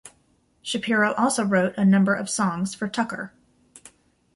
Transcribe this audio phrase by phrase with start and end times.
[0.63, 3.33] Shapiro also wrote a number of songs for Tucker.